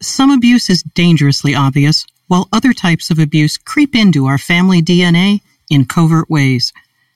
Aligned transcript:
Some 0.00 0.30
abuse 0.30 0.68
is 0.68 0.82
dangerously 0.82 1.54
obvious, 1.54 2.06
while 2.26 2.48
other 2.52 2.72
types 2.72 3.10
of 3.10 3.18
abuse 3.18 3.56
creep 3.56 3.94
into 3.94 4.26
our 4.26 4.36
family 4.38 4.82
DNA 4.82 5.40
in 5.70 5.86
covert 5.86 6.28
ways. 6.28 6.72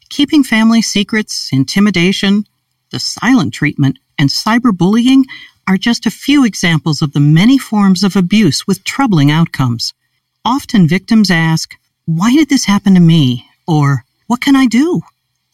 Keeping 0.08 0.42
family 0.42 0.80
secrets, 0.80 1.50
intimidation, 1.52 2.46
the 2.90 2.98
silent 2.98 3.52
treatment, 3.52 3.98
and 4.18 4.30
cyberbullying 4.30 5.24
are 5.68 5.76
just 5.76 6.06
a 6.06 6.10
few 6.10 6.44
examples 6.44 7.02
of 7.02 7.12
the 7.12 7.20
many 7.20 7.58
forms 7.58 8.02
of 8.02 8.16
abuse 8.16 8.66
with 8.66 8.82
troubling 8.82 9.30
outcomes. 9.30 9.92
Often 10.44 10.88
victims 10.88 11.30
ask, 11.30 11.74
Why 12.06 12.34
did 12.34 12.48
this 12.48 12.64
happen 12.64 12.94
to 12.94 13.00
me? 13.00 13.46
Or, 13.66 14.04
What 14.26 14.40
can 14.40 14.56
I 14.56 14.66
do? 14.66 15.02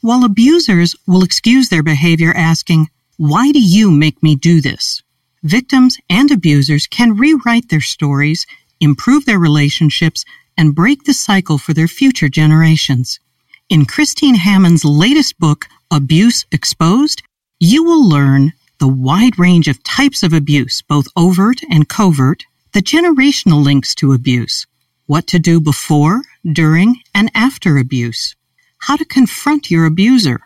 While 0.00 0.24
abusers 0.24 0.94
will 1.06 1.24
excuse 1.24 1.68
their 1.68 1.82
behavior 1.82 2.32
asking, 2.34 2.88
Why 3.16 3.50
do 3.50 3.60
you 3.60 3.90
make 3.90 4.22
me 4.22 4.36
do 4.36 4.60
this? 4.60 5.02
Victims 5.46 5.98
and 6.10 6.30
abusers 6.30 6.86
can 6.86 7.16
rewrite 7.16 7.68
their 7.68 7.80
stories, 7.80 8.46
improve 8.80 9.24
their 9.24 9.38
relationships, 9.38 10.24
and 10.56 10.74
break 10.74 11.04
the 11.04 11.14
cycle 11.14 11.58
for 11.58 11.72
their 11.72 11.88
future 11.88 12.28
generations. 12.28 13.20
In 13.68 13.84
Christine 13.84 14.34
Hammond's 14.34 14.84
latest 14.84 15.38
book, 15.38 15.66
Abuse 15.90 16.44
Exposed, 16.52 17.22
you 17.60 17.82
will 17.82 18.08
learn 18.08 18.52
the 18.78 18.88
wide 18.88 19.38
range 19.38 19.68
of 19.68 19.82
types 19.82 20.22
of 20.22 20.32
abuse, 20.32 20.82
both 20.82 21.06
overt 21.16 21.60
and 21.70 21.88
covert, 21.88 22.44
the 22.72 22.80
generational 22.80 23.64
links 23.64 23.94
to 23.94 24.12
abuse, 24.12 24.66
what 25.06 25.26
to 25.28 25.38
do 25.38 25.60
before, 25.60 26.22
during, 26.52 27.00
and 27.14 27.30
after 27.34 27.78
abuse, 27.78 28.36
how 28.78 28.96
to 28.96 29.04
confront 29.04 29.70
your 29.70 29.86
abuser, 29.86 30.40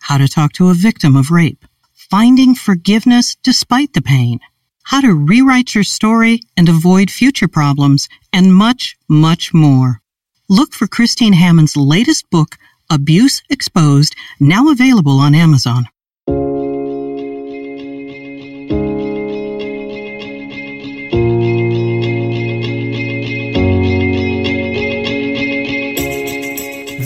how 0.00 0.18
to 0.18 0.28
talk 0.28 0.52
to 0.52 0.68
a 0.68 0.74
victim 0.74 1.14
of 1.16 1.30
rape, 1.30 1.64
finding 2.10 2.54
forgiveness 2.54 3.36
despite 3.42 3.92
the 3.92 4.02
pain, 4.02 4.40
how 4.84 5.00
to 5.00 5.12
rewrite 5.12 5.74
your 5.74 5.84
story 5.84 6.40
and 6.56 6.68
avoid 6.68 7.10
future 7.10 7.48
problems, 7.48 8.08
and 8.32 8.54
much, 8.54 8.96
much 9.08 9.52
more. 9.52 10.00
Look 10.48 10.74
for 10.74 10.86
Christine 10.86 11.32
Hammond's 11.32 11.76
latest 11.76 12.30
book, 12.30 12.56
Abuse 12.90 13.42
Exposed, 13.50 14.14
now 14.38 14.70
available 14.70 15.18
on 15.18 15.34
Amazon. 15.34 15.86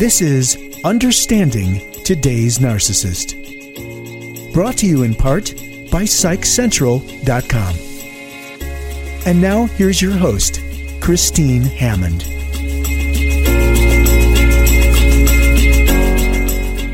This 0.00 0.22
is 0.22 0.56
Understanding 0.84 1.92
Today's 2.04 2.58
Narcissist. 2.58 3.39
Brought 4.60 4.76
to 4.76 4.86
you 4.86 5.04
in 5.04 5.14
part 5.14 5.54
by 5.90 6.02
PsychCentral.com. 6.02 7.74
And 9.24 9.40
now 9.40 9.64
here's 9.64 10.02
your 10.02 10.12
host, 10.12 10.60
Christine 11.00 11.62
Hammond. 11.62 12.20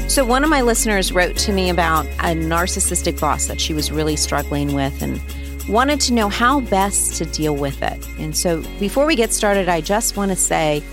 So, 0.09 0.25
one 0.25 0.45
of 0.45 0.49
my 0.49 0.61
listeners 0.61 1.11
wrote 1.11 1.37
to 1.39 1.53
me 1.53 1.71
about 1.71 2.07
a 2.21 2.37
narcissistic 2.37 3.19
boss 3.19 3.49
that 3.49 3.61
she 3.61 3.75
was 3.75 3.91
really 3.91 4.15
struggling 4.15 4.73
with 4.73 5.03
and 5.03 5.21
wanted 5.69 6.01
to 6.03 6.15
know 6.15 6.29
how 6.29 6.61
best 6.61 7.17
to 7.17 7.25
deal 7.25 7.57
with 7.57 7.83
it. 7.83 8.07
And 8.21 8.37
so, 8.37 8.63
before 8.79 9.07
we 9.07 9.17
get 9.17 9.33
started, 9.33 9.69
I 9.69 9.81
just 9.81 10.17
want 10.17 10.31
to 10.31 10.37
say 10.37 10.85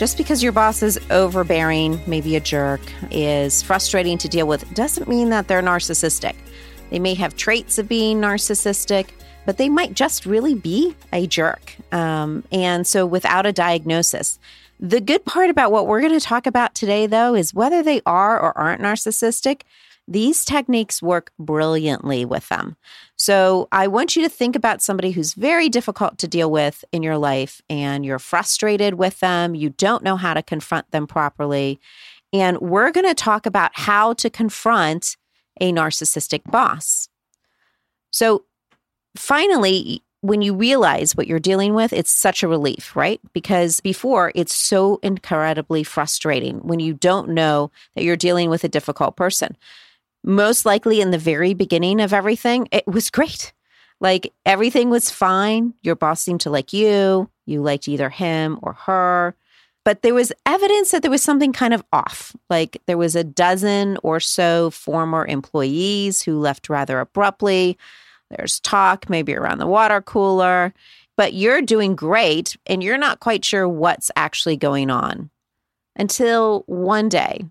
just 0.00 0.16
because 0.16 0.42
your 0.42 0.50
boss 0.50 0.82
is 0.82 0.98
overbearing, 1.10 2.00
maybe 2.06 2.34
a 2.34 2.40
jerk, 2.40 2.80
is 3.10 3.60
frustrating 3.60 4.16
to 4.16 4.28
deal 4.28 4.46
with, 4.46 4.72
doesn't 4.72 5.08
mean 5.08 5.28
that 5.28 5.46
they're 5.46 5.60
narcissistic. 5.60 6.34
They 6.88 6.98
may 6.98 7.12
have 7.12 7.36
traits 7.36 7.76
of 7.76 7.86
being 7.86 8.18
narcissistic, 8.18 9.08
but 9.44 9.58
they 9.58 9.68
might 9.68 9.92
just 9.92 10.24
really 10.24 10.54
be 10.54 10.96
a 11.12 11.26
jerk. 11.26 11.76
Um, 11.92 12.44
and 12.50 12.86
so, 12.86 13.04
without 13.04 13.44
a 13.44 13.52
diagnosis, 13.52 14.38
the 14.80 15.02
good 15.02 15.26
part 15.26 15.50
about 15.50 15.70
what 15.70 15.86
we're 15.86 16.00
going 16.00 16.18
to 16.18 16.26
talk 16.26 16.46
about 16.46 16.74
today, 16.74 17.06
though, 17.06 17.34
is 17.34 17.52
whether 17.52 17.82
they 17.82 18.00
are 18.06 18.40
or 18.40 18.56
aren't 18.56 18.80
narcissistic, 18.80 19.64
these 20.10 20.44
techniques 20.44 21.00
work 21.00 21.30
brilliantly 21.38 22.24
with 22.24 22.48
them. 22.48 22.76
So, 23.16 23.68
I 23.70 23.86
want 23.86 24.16
you 24.16 24.22
to 24.22 24.28
think 24.28 24.56
about 24.56 24.82
somebody 24.82 25.12
who's 25.12 25.34
very 25.34 25.68
difficult 25.68 26.18
to 26.18 26.28
deal 26.28 26.50
with 26.50 26.84
in 26.90 27.02
your 27.02 27.16
life 27.16 27.62
and 27.70 28.04
you're 28.04 28.18
frustrated 28.18 28.94
with 28.94 29.20
them, 29.20 29.54
you 29.54 29.70
don't 29.70 30.02
know 30.02 30.16
how 30.16 30.34
to 30.34 30.42
confront 30.42 30.90
them 30.90 31.06
properly. 31.06 31.80
And 32.32 32.58
we're 32.60 32.90
going 32.90 33.06
to 33.06 33.14
talk 33.14 33.46
about 33.46 33.70
how 33.74 34.12
to 34.14 34.28
confront 34.28 35.16
a 35.60 35.72
narcissistic 35.72 36.42
boss. 36.50 37.08
So 38.10 38.44
finally, 39.16 40.02
when 40.22 40.42
you 40.42 40.54
realize 40.54 41.16
what 41.16 41.26
you're 41.26 41.38
dealing 41.38 41.74
with, 41.74 41.92
it's 41.92 42.10
such 42.10 42.42
a 42.42 42.48
relief, 42.48 42.94
right? 42.94 43.20
Because 43.32 43.80
before 43.80 44.32
it's 44.34 44.54
so 44.54 44.98
incredibly 45.02 45.82
frustrating 45.82 46.58
when 46.58 46.78
you 46.78 46.92
don't 46.92 47.30
know 47.30 47.70
that 47.94 48.04
you're 48.04 48.16
dealing 48.16 48.50
with 48.50 48.62
a 48.62 48.68
difficult 48.68 49.16
person. 49.16 49.56
Most 50.22 50.64
likely 50.66 51.00
in 51.00 51.10
the 51.10 51.18
very 51.18 51.54
beginning 51.54 52.00
of 52.00 52.12
everything, 52.12 52.68
it 52.72 52.86
was 52.86 53.10
great. 53.10 53.52
Like 54.00 54.32
everything 54.46 54.90
was 54.90 55.10
fine. 55.10 55.74
Your 55.82 55.96
boss 55.96 56.22
seemed 56.22 56.40
to 56.42 56.50
like 56.50 56.72
you. 56.72 57.30
You 57.46 57.62
liked 57.62 57.88
either 57.88 58.10
him 58.10 58.58
or 58.62 58.74
her 58.74 59.34
but 59.84 60.02
there 60.02 60.14
was 60.14 60.32
evidence 60.46 60.90
that 60.90 61.02
there 61.02 61.10
was 61.10 61.22
something 61.22 61.52
kind 61.52 61.72
of 61.72 61.82
off. 61.92 62.36
Like 62.48 62.80
there 62.86 62.98
was 62.98 63.16
a 63.16 63.24
dozen 63.24 63.98
or 64.02 64.20
so 64.20 64.70
former 64.70 65.26
employees 65.26 66.22
who 66.22 66.38
left 66.38 66.68
rather 66.68 67.00
abruptly. 67.00 67.78
There's 68.30 68.60
talk 68.60 69.08
maybe 69.08 69.34
around 69.34 69.58
the 69.58 69.66
water 69.66 70.00
cooler, 70.02 70.74
but 71.16 71.32
you're 71.32 71.62
doing 71.62 71.96
great 71.96 72.56
and 72.66 72.82
you're 72.82 72.98
not 72.98 73.20
quite 73.20 73.44
sure 73.44 73.68
what's 73.68 74.10
actually 74.16 74.56
going 74.56 74.90
on 74.90 75.30
until 75.96 76.62
one 76.66 77.08
day 77.08 77.44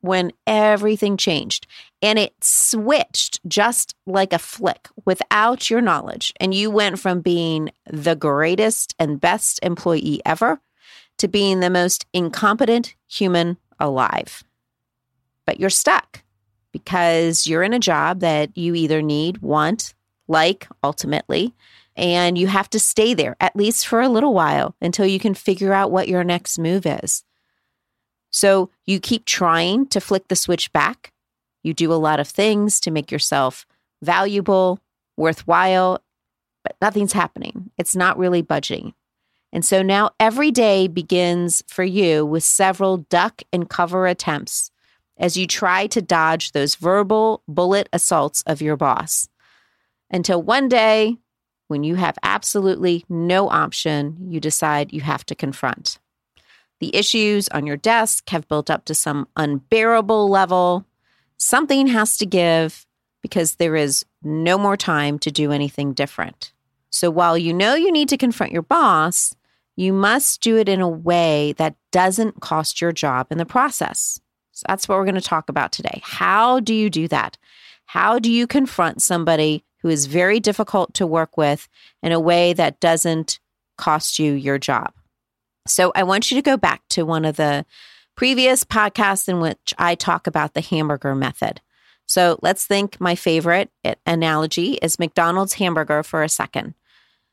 when 0.00 0.32
everything 0.46 1.16
changed 1.16 1.66
and 2.04 2.18
it 2.18 2.34
switched 2.44 3.40
just 3.48 3.94
like 4.04 4.34
a 4.34 4.38
flick 4.38 4.88
without 5.06 5.70
your 5.70 5.80
knowledge. 5.80 6.34
And 6.38 6.52
you 6.52 6.70
went 6.70 6.98
from 6.98 7.22
being 7.22 7.70
the 7.90 8.14
greatest 8.14 8.94
and 8.98 9.18
best 9.18 9.58
employee 9.62 10.20
ever 10.26 10.60
to 11.16 11.28
being 11.28 11.60
the 11.60 11.70
most 11.70 12.04
incompetent 12.12 12.94
human 13.08 13.56
alive. 13.80 14.44
But 15.46 15.58
you're 15.58 15.70
stuck 15.70 16.22
because 16.72 17.46
you're 17.46 17.62
in 17.62 17.72
a 17.72 17.78
job 17.78 18.20
that 18.20 18.54
you 18.54 18.74
either 18.74 19.00
need, 19.00 19.38
want, 19.38 19.94
like 20.28 20.68
ultimately, 20.82 21.54
and 21.96 22.36
you 22.36 22.48
have 22.48 22.68
to 22.70 22.78
stay 22.78 23.14
there 23.14 23.34
at 23.40 23.56
least 23.56 23.86
for 23.86 24.02
a 24.02 24.10
little 24.10 24.34
while 24.34 24.76
until 24.82 25.06
you 25.06 25.18
can 25.18 25.32
figure 25.32 25.72
out 25.72 25.90
what 25.90 26.08
your 26.08 26.22
next 26.22 26.58
move 26.58 26.84
is. 26.84 27.24
So 28.30 28.68
you 28.84 29.00
keep 29.00 29.24
trying 29.24 29.86
to 29.86 30.02
flick 30.02 30.28
the 30.28 30.36
switch 30.36 30.70
back. 30.70 31.13
You 31.64 31.74
do 31.74 31.92
a 31.92 31.94
lot 31.94 32.20
of 32.20 32.28
things 32.28 32.78
to 32.80 32.92
make 32.92 33.10
yourself 33.10 33.66
valuable, 34.02 34.78
worthwhile, 35.16 36.00
but 36.62 36.76
nothing's 36.80 37.12
happening. 37.12 37.70
It's 37.76 37.96
not 37.96 38.18
really 38.18 38.42
budging. 38.42 38.94
And 39.52 39.64
so 39.64 39.82
now 39.82 40.10
every 40.18 40.50
day 40.50 40.88
begins 40.88 41.62
for 41.66 41.84
you 41.84 42.24
with 42.26 42.44
several 42.44 42.98
duck 42.98 43.42
and 43.52 43.68
cover 43.68 44.06
attempts 44.06 44.70
as 45.16 45.36
you 45.36 45.46
try 45.46 45.86
to 45.88 46.02
dodge 46.02 46.52
those 46.52 46.74
verbal 46.74 47.42
bullet 47.46 47.88
assaults 47.92 48.42
of 48.46 48.60
your 48.60 48.76
boss. 48.76 49.28
Until 50.10 50.42
one 50.42 50.68
day, 50.68 51.18
when 51.68 51.84
you 51.84 51.94
have 51.94 52.18
absolutely 52.22 53.04
no 53.08 53.48
option, 53.48 54.16
you 54.28 54.40
decide 54.40 54.92
you 54.92 55.00
have 55.00 55.24
to 55.26 55.34
confront. 55.34 55.98
The 56.80 56.94
issues 56.94 57.48
on 57.48 57.66
your 57.66 57.76
desk 57.76 58.28
have 58.30 58.48
built 58.48 58.68
up 58.70 58.84
to 58.86 58.94
some 58.94 59.28
unbearable 59.36 60.28
level. 60.28 60.84
Something 61.44 61.88
has 61.88 62.16
to 62.16 62.26
give 62.26 62.86
because 63.20 63.56
there 63.56 63.76
is 63.76 64.02
no 64.22 64.56
more 64.56 64.78
time 64.78 65.18
to 65.18 65.30
do 65.30 65.52
anything 65.52 65.92
different. 65.92 66.54
So 66.88 67.10
while 67.10 67.36
you 67.36 67.52
know 67.52 67.74
you 67.74 67.92
need 67.92 68.08
to 68.08 68.16
confront 68.16 68.52
your 68.52 68.62
boss, 68.62 69.34
you 69.76 69.92
must 69.92 70.40
do 70.40 70.56
it 70.56 70.70
in 70.70 70.80
a 70.80 70.88
way 70.88 71.52
that 71.58 71.76
doesn't 71.92 72.40
cost 72.40 72.80
your 72.80 72.92
job 72.92 73.26
in 73.30 73.36
the 73.36 73.44
process. 73.44 74.18
So 74.52 74.64
that's 74.68 74.88
what 74.88 74.96
we're 74.96 75.04
going 75.04 75.16
to 75.16 75.20
talk 75.20 75.50
about 75.50 75.70
today. 75.70 76.00
How 76.02 76.60
do 76.60 76.72
you 76.72 76.88
do 76.88 77.08
that? 77.08 77.36
How 77.84 78.18
do 78.18 78.32
you 78.32 78.46
confront 78.46 79.02
somebody 79.02 79.64
who 79.80 79.90
is 79.90 80.06
very 80.06 80.40
difficult 80.40 80.94
to 80.94 81.06
work 81.06 81.36
with 81.36 81.68
in 82.02 82.10
a 82.10 82.18
way 82.18 82.54
that 82.54 82.80
doesn't 82.80 83.38
cost 83.76 84.18
you 84.18 84.32
your 84.32 84.56
job. 84.56 84.94
So 85.66 85.92
I 85.94 86.04
want 86.04 86.30
you 86.30 86.36
to 86.36 86.42
go 86.42 86.56
back 86.56 86.80
to 86.90 87.04
one 87.04 87.26
of 87.26 87.36
the 87.36 87.66
previous 88.16 88.64
podcasts 88.64 89.28
in 89.28 89.40
which 89.40 89.74
I 89.78 89.94
talk 89.94 90.26
about 90.26 90.54
the 90.54 90.60
hamburger 90.60 91.14
method. 91.14 91.60
So 92.06 92.38
let's 92.42 92.66
think 92.66 93.00
my 93.00 93.14
favorite 93.14 93.70
analogy 94.06 94.74
is 94.74 94.98
McDonald's 94.98 95.54
hamburger 95.54 96.02
for 96.02 96.22
a 96.22 96.28
second. 96.28 96.74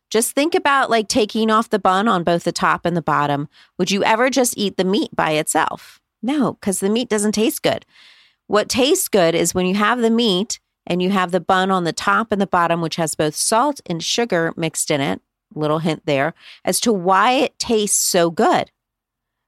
Just 0.09 0.33
think 0.33 0.55
about 0.55 0.89
like 0.89 1.07
taking 1.07 1.49
off 1.49 1.69
the 1.69 1.79
bun 1.79 2.07
on 2.07 2.23
both 2.23 2.43
the 2.43 2.51
top 2.51 2.85
and 2.85 2.95
the 2.95 3.01
bottom. 3.01 3.47
Would 3.77 3.91
you 3.91 4.03
ever 4.03 4.29
just 4.29 4.57
eat 4.57 4.77
the 4.77 4.83
meat 4.83 5.15
by 5.15 5.31
itself? 5.31 6.01
No, 6.21 6.53
because 6.53 6.79
the 6.79 6.89
meat 6.89 7.09
doesn't 7.09 7.31
taste 7.33 7.61
good. 7.63 7.85
What 8.47 8.69
tastes 8.69 9.07
good 9.07 9.35
is 9.35 9.55
when 9.55 9.65
you 9.65 9.75
have 9.75 9.99
the 9.99 10.09
meat 10.09 10.59
and 10.85 11.01
you 11.01 11.09
have 11.11 11.31
the 11.31 11.39
bun 11.39 11.71
on 11.71 11.83
the 11.83 11.93
top 11.93 12.31
and 12.31 12.41
the 12.41 12.47
bottom, 12.47 12.81
which 12.81 12.97
has 12.97 13.15
both 13.15 13.35
salt 13.35 13.79
and 13.85 14.03
sugar 14.03 14.53
mixed 14.57 14.91
in 14.91 14.99
it. 14.99 15.21
Little 15.53 15.79
hint 15.79 16.05
there 16.05 16.33
as 16.63 16.79
to 16.81 16.93
why 16.93 17.31
it 17.33 17.59
tastes 17.59 17.97
so 17.97 18.31
good. 18.31 18.71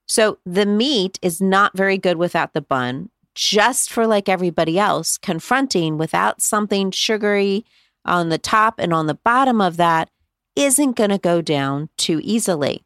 So 0.06 0.40
the 0.46 0.66
meat 0.66 1.20
is 1.22 1.42
not 1.42 1.78
very 1.78 1.98
good 1.98 2.18
without 2.18 2.54
the 2.54 2.62
bun, 2.62 3.10
just 3.36 3.92
for 3.92 4.06
like 4.06 4.30
everybody 4.30 4.78
else, 4.78 5.18
confronting 5.18 5.98
without 5.98 6.42
something 6.42 6.92
sugary 6.92 7.66
on 8.06 8.30
the 8.30 8.38
top 8.38 8.76
and 8.80 8.94
on 8.94 9.08
the 9.08 9.16
bottom 9.16 9.62
of 9.62 9.78
that 9.78 10.10
isn't 10.56 10.96
going 10.96 11.10
to 11.10 11.18
go 11.18 11.42
down 11.42 11.90
too 11.98 12.20
easily. 12.24 12.84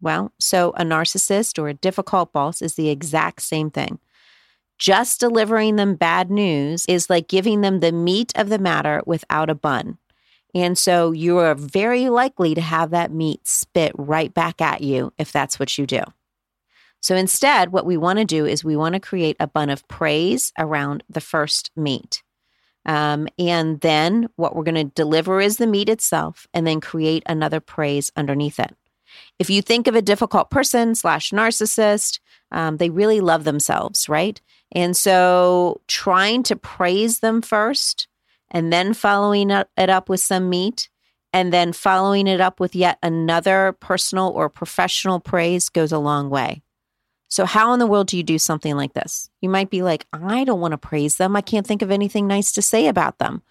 Well, 0.00 0.32
so 0.40 0.72
a 0.76 0.82
narcissist 0.82 1.58
or 1.58 1.68
a 1.68 1.74
difficult 1.74 2.32
boss 2.32 2.60
is 2.60 2.74
the 2.74 2.88
exact 2.88 3.42
same 3.42 3.70
thing. 3.70 3.98
Just 4.78 5.20
delivering 5.20 5.76
them 5.76 5.94
bad 5.94 6.30
news 6.30 6.84
is 6.86 7.08
like 7.08 7.28
giving 7.28 7.60
them 7.60 7.80
the 7.80 7.92
meat 7.92 8.32
of 8.34 8.48
the 8.48 8.58
matter 8.58 9.02
without 9.06 9.48
a 9.48 9.54
bun. 9.54 9.98
And 10.54 10.76
so 10.76 11.12
you 11.12 11.38
are 11.38 11.54
very 11.54 12.08
likely 12.08 12.54
to 12.54 12.60
have 12.60 12.90
that 12.90 13.12
meat 13.12 13.46
spit 13.46 13.92
right 13.96 14.32
back 14.32 14.60
at 14.60 14.82
you 14.82 15.12
if 15.18 15.32
that's 15.32 15.58
what 15.58 15.76
you 15.78 15.86
do. 15.86 16.02
So 17.04 17.14
instead, 17.14 17.70
what 17.70 17.84
we 17.84 17.98
want 17.98 18.18
to 18.18 18.24
do 18.24 18.46
is 18.46 18.64
we 18.64 18.76
want 18.76 18.94
to 18.94 18.98
create 18.98 19.36
a 19.38 19.46
bun 19.46 19.68
of 19.68 19.86
praise 19.88 20.54
around 20.58 21.04
the 21.06 21.20
first 21.20 21.70
meat. 21.76 22.22
Um, 22.86 23.28
and 23.38 23.78
then 23.82 24.30
what 24.36 24.56
we're 24.56 24.64
going 24.64 24.74
to 24.76 24.94
deliver 24.94 25.38
is 25.38 25.58
the 25.58 25.66
meat 25.66 25.90
itself 25.90 26.46
and 26.54 26.66
then 26.66 26.80
create 26.80 27.22
another 27.26 27.60
praise 27.60 28.10
underneath 28.16 28.58
it. 28.58 28.74
If 29.38 29.50
you 29.50 29.60
think 29.60 29.86
of 29.86 29.94
a 29.94 30.00
difficult 30.00 30.48
person 30.48 30.94
slash 30.94 31.30
narcissist, 31.30 32.20
um, 32.52 32.78
they 32.78 32.88
really 32.88 33.20
love 33.20 33.44
themselves, 33.44 34.08
right? 34.08 34.40
And 34.72 34.96
so 34.96 35.82
trying 35.86 36.42
to 36.44 36.56
praise 36.56 37.18
them 37.18 37.42
first 37.42 38.08
and 38.50 38.72
then 38.72 38.94
following 38.94 39.50
it 39.50 39.90
up 39.90 40.08
with 40.08 40.20
some 40.20 40.48
meat 40.48 40.88
and 41.34 41.52
then 41.52 41.74
following 41.74 42.26
it 42.28 42.40
up 42.40 42.60
with 42.60 42.74
yet 42.74 42.96
another 43.02 43.76
personal 43.78 44.28
or 44.28 44.48
professional 44.48 45.20
praise 45.20 45.68
goes 45.68 45.92
a 45.92 45.98
long 45.98 46.30
way. 46.30 46.63
So, 47.28 47.44
how 47.44 47.72
in 47.72 47.78
the 47.78 47.86
world 47.86 48.08
do 48.08 48.16
you 48.16 48.22
do 48.22 48.38
something 48.38 48.76
like 48.76 48.92
this? 48.92 49.30
You 49.40 49.48
might 49.48 49.70
be 49.70 49.82
like, 49.82 50.06
I 50.12 50.44
don't 50.44 50.60
want 50.60 50.72
to 50.72 50.78
praise 50.78 51.16
them. 51.16 51.36
I 51.36 51.40
can't 51.40 51.66
think 51.66 51.82
of 51.82 51.90
anything 51.90 52.26
nice 52.26 52.52
to 52.52 52.62
say 52.62 52.86
about 52.86 53.18
them. 53.18 53.42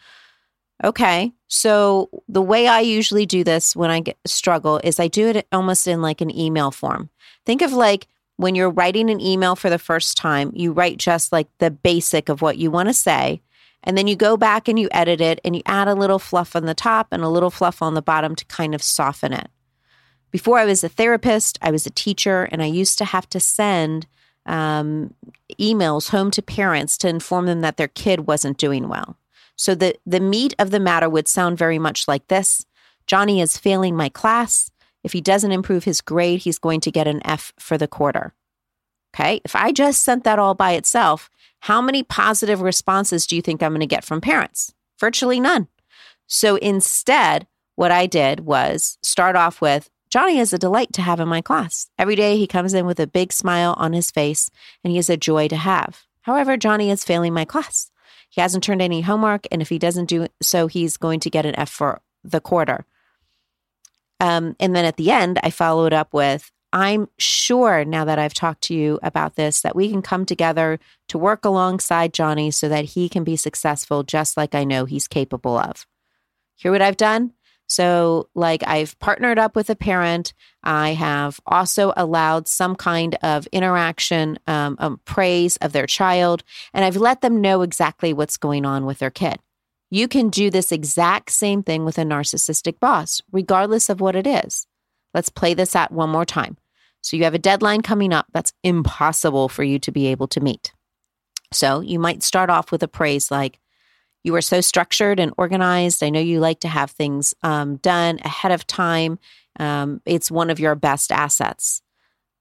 Okay. 0.83 1.33
So, 1.47 2.09
the 2.27 2.41
way 2.41 2.67
I 2.67 2.81
usually 2.81 3.25
do 3.25 3.43
this 3.43 3.75
when 3.75 3.89
I 3.89 4.01
get, 4.01 4.17
struggle 4.25 4.79
is 4.83 4.99
I 4.99 5.07
do 5.07 5.27
it 5.29 5.47
almost 5.51 5.87
in 5.87 6.01
like 6.01 6.21
an 6.21 6.35
email 6.35 6.71
form. 6.71 7.09
Think 7.45 7.61
of 7.61 7.73
like 7.73 8.07
when 8.37 8.55
you're 8.55 8.69
writing 8.69 9.09
an 9.09 9.21
email 9.21 9.55
for 9.55 9.69
the 9.69 9.79
first 9.79 10.17
time, 10.17 10.51
you 10.55 10.71
write 10.71 10.97
just 10.97 11.31
like 11.31 11.47
the 11.59 11.71
basic 11.71 12.29
of 12.29 12.41
what 12.41 12.57
you 12.57 12.71
want 12.71 12.89
to 12.89 12.93
say. 12.93 13.41
And 13.83 13.97
then 13.97 14.07
you 14.07 14.15
go 14.15 14.37
back 14.37 14.67
and 14.67 14.79
you 14.79 14.87
edit 14.91 15.19
it 15.19 15.39
and 15.43 15.55
you 15.55 15.61
add 15.65 15.87
a 15.87 15.95
little 15.95 16.19
fluff 16.19 16.55
on 16.55 16.65
the 16.65 16.73
top 16.73 17.07
and 17.11 17.21
a 17.21 17.29
little 17.29 17.51
fluff 17.51 17.81
on 17.81 17.93
the 17.93 18.01
bottom 18.01 18.35
to 18.35 18.45
kind 18.45 18.73
of 18.73 18.81
soften 18.81 19.33
it. 19.33 19.49
Before 20.33 20.57
I 20.57 20.65
was 20.65 20.83
a 20.83 20.89
therapist, 20.89 21.59
I 21.61 21.69
was 21.69 21.85
a 21.85 21.91
teacher, 21.91 22.49
and 22.51 22.63
I 22.63 22.65
used 22.65 22.97
to 22.97 23.05
have 23.05 23.29
to 23.29 23.39
send 23.39 24.07
um, 24.47 25.13
emails 25.59 26.09
home 26.09 26.31
to 26.31 26.41
parents 26.41 26.97
to 26.97 27.07
inform 27.07 27.45
them 27.45 27.61
that 27.61 27.77
their 27.77 27.87
kid 27.87 28.25
wasn't 28.25 28.57
doing 28.57 28.89
well. 28.89 29.15
So 29.55 29.75
the, 29.75 29.95
the 30.07 30.19
meat 30.19 30.55
of 30.57 30.71
the 30.71 30.79
matter 30.79 31.07
would 31.07 31.27
sound 31.27 31.59
very 31.59 31.77
much 31.77 32.07
like 32.07 32.27
this 32.27 32.65
Johnny 33.05 33.41
is 33.41 33.59
failing 33.59 33.95
my 33.95 34.09
class. 34.09 34.71
If 35.03 35.11
he 35.11 35.21
doesn't 35.21 35.51
improve 35.51 35.83
his 35.83 36.01
grade, 36.01 36.39
he's 36.39 36.57
going 36.57 36.79
to 36.79 36.91
get 36.91 37.07
an 37.07 37.21
F 37.23 37.53
for 37.59 37.77
the 37.77 37.87
quarter. 37.87 38.33
Okay. 39.13 39.39
If 39.45 39.55
I 39.55 39.71
just 39.71 40.01
sent 40.01 40.23
that 40.23 40.39
all 40.39 40.55
by 40.55 40.71
itself, 40.71 41.29
how 41.59 41.79
many 41.79 42.01
positive 42.01 42.61
responses 42.61 43.27
do 43.27 43.35
you 43.35 43.43
think 43.43 43.61
I'm 43.61 43.71
going 43.71 43.81
to 43.81 43.85
get 43.85 44.03
from 44.03 44.19
parents? 44.19 44.73
Virtually 44.99 45.39
none. 45.39 45.67
So 46.25 46.55
instead, 46.55 47.45
what 47.75 47.91
I 47.91 48.07
did 48.07 48.39
was 48.39 48.97
start 49.03 49.35
off 49.35 49.61
with 49.61 49.91
Johnny 50.13 50.37
is 50.37 50.53
a 50.53 50.59
delight 50.59 50.93
to 50.93 51.01
have 51.01 51.19
in 51.19 51.27
my 51.27 51.41
class. 51.41 51.89
Every 51.97 52.15
day 52.15 52.37
he 52.37 52.45
comes 52.45 52.75
in 52.75 52.85
with 52.85 52.99
a 52.99 53.07
big 53.07 53.33
smile 53.33 53.73
on 53.79 53.93
his 53.93 54.11
face 54.11 54.51
and 54.83 54.91
he 54.91 54.99
is 54.99 55.09
a 55.09 55.17
joy 55.17 55.47
to 55.47 55.55
have. 55.55 56.03
However, 56.21 56.55
Johnny 56.55 56.91
is 56.91 57.03
failing 57.03 57.33
my 57.33 57.45
class. 57.45 57.89
He 58.29 58.39
hasn't 58.39 58.63
turned 58.63 58.83
any 58.83 59.01
homework, 59.01 59.47
and 59.51 59.59
if 59.59 59.69
he 59.69 59.79
doesn't 59.79 60.05
do 60.05 60.27
so, 60.39 60.67
he's 60.67 60.97
going 60.97 61.19
to 61.21 61.31
get 61.31 61.47
an 61.47 61.57
F 61.57 61.71
for 61.71 61.99
the 62.23 62.39
quarter. 62.39 62.85
Um, 64.19 64.55
and 64.59 64.75
then 64.75 64.85
at 64.85 64.97
the 64.97 65.09
end, 65.09 65.39
I 65.41 65.49
followed 65.49 65.93
up 65.93 66.13
with 66.13 66.51
I'm 66.71 67.07
sure 67.17 67.83
now 67.83 68.05
that 68.05 68.19
I've 68.19 68.35
talked 68.35 68.61
to 68.65 68.75
you 68.75 68.99
about 69.01 69.35
this 69.35 69.61
that 69.61 69.75
we 69.75 69.89
can 69.89 70.03
come 70.03 70.27
together 70.27 70.79
to 71.07 71.17
work 71.17 71.43
alongside 71.43 72.13
Johnny 72.13 72.51
so 72.51 72.69
that 72.69 72.85
he 72.85 73.09
can 73.09 73.23
be 73.23 73.35
successful 73.35 74.03
just 74.03 74.37
like 74.37 74.53
I 74.53 74.63
know 74.63 74.85
he's 74.85 75.07
capable 75.07 75.57
of. 75.57 75.87
Hear 76.53 76.71
what 76.71 76.83
I've 76.83 76.97
done? 76.97 77.33
So, 77.73 78.29
like, 78.35 78.61
I've 78.67 78.99
partnered 78.99 79.39
up 79.39 79.55
with 79.55 79.71
a 79.71 79.75
parent. 79.75 80.35
I 80.63 80.89
have 80.89 81.39
also 81.47 81.91
allowed 81.97 82.47
some 82.47 82.75
kind 82.75 83.17
of 83.23 83.47
interaction, 83.47 84.37
um, 84.45 84.75
um, 84.77 85.01
praise 85.05 85.57
of 85.57 85.71
their 85.71 85.87
child, 85.87 86.43
and 86.71 86.85
I've 86.85 86.97
let 86.97 87.21
them 87.21 87.41
know 87.41 87.63
exactly 87.63 88.13
what's 88.13 88.37
going 88.37 88.63
on 88.63 88.85
with 88.85 88.99
their 88.99 89.09
kid. 89.09 89.39
You 89.89 90.07
can 90.07 90.29
do 90.29 90.51
this 90.51 90.71
exact 90.71 91.31
same 91.31 91.63
thing 91.63 91.83
with 91.83 91.97
a 91.97 92.03
narcissistic 92.03 92.79
boss, 92.79 93.23
regardless 93.31 93.89
of 93.89 93.99
what 93.99 94.15
it 94.15 94.27
is. 94.27 94.67
Let's 95.15 95.29
play 95.29 95.55
this 95.55 95.75
out 95.75 95.91
one 95.91 96.11
more 96.11 96.25
time. 96.25 96.57
So, 97.01 97.17
you 97.17 97.23
have 97.23 97.33
a 97.33 97.39
deadline 97.39 97.81
coming 97.81 98.13
up 98.13 98.27
that's 98.31 98.53
impossible 98.63 99.49
for 99.49 99.63
you 99.63 99.79
to 99.79 99.91
be 99.91 100.05
able 100.05 100.27
to 100.27 100.41
meet. 100.41 100.73
So, 101.51 101.79
you 101.79 101.97
might 101.97 102.21
start 102.21 102.51
off 102.51 102.71
with 102.71 102.83
a 102.83 102.87
praise 102.87 103.31
like, 103.31 103.59
you 104.23 104.35
are 104.35 104.41
so 104.41 104.61
structured 104.61 105.19
and 105.19 105.33
organized. 105.37 106.03
I 106.03 106.09
know 106.09 106.19
you 106.19 106.39
like 106.39 106.61
to 106.61 106.67
have 106.67 106.91
things 106.91 107.33
um, 107.43 107.77
done 107.77 108.19
ahead 108.23 108.51
of 108.51 108.65
time. 108.65 109.19
Um, 109.59 110.01
it's 110.05 110.31
one 110.31 110.49
of 110.49 110.59
your 110.59 110.75
best 110.75 111.11
assets. 111.11 111.81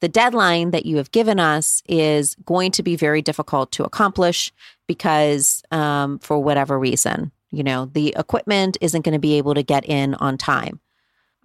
The 0.00 0.08
deadline 0.08 0.72
that 0.72 0.86
you 0.86 0.96
have 0.96 1.12
given 1.12 1.38
us 1.38 1.82
is 1.88 2.34
going 2.44 2.72
to 2.72 2.82
be 2.82 2.96
very 2.96 3.22
difficult 3.22 3.70
to 3.72 3.84
accomplish 3.84 4.52
because, 4.88 5.62
um, 5.70 6.18
for 6.18 6.40
whatever 6.40 6.78
reason, 6.78 7.30
you 7.50 7.62
know, 7.62 7.86
the 7.86 8.14
equipment 8.16 8.78
isn't 8.80 9.04
going 9.04 9.12
to 9.12 9.20
be 9.20 9.34
able 9.38 9.54
to 9.54 9.62
get 9.62 9.84
in 9.84 10.14
on 10.14 10.38
time. 10.38 10.80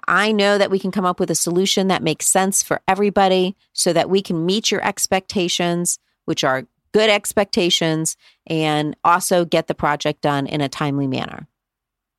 I 0.08 0.32
know 0.32 0.58
that 0.58 0.72
we 0.72 0.79
can 0.79 0.91
come 0.91 1.06
up 1.06 1.20
with 1.20 1.29
a 1.29 1.36
solution 1.36 1.88
that 1.89 2.01
makes 2.01 2.27
sense 2.27 2.63
for 2.63 2.82
everybody 2.88 3.56
so 3.74 3.91
that 3.94 4.10
we 4.10 4.22
can 4.22 4.46
meet 4.46 4.72
your 4.72 4.84
expectations, 4.84 6.00
which 6.25 6.44
are 6.44 6.65
good 6.91 7.10
expectations, 7.10 8.17
and 8.46 8.96
also 9.03 9.46
get 9.46 9.67
the 9.67 9.75
project 9.75 10.22
done 10.22 10.48
in 10.48 10.62
a 10.62 10.70
timely 10.70 11.08
manner. 11.08 11.48